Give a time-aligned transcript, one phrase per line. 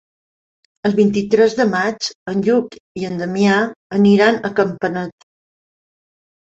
[0.89, 3.61] El vint-i-tres de maig en Lluc i en Damià
[4.01, 5.33] aniran a Campanet.